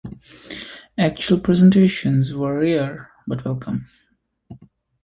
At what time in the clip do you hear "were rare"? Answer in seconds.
2.33-3.11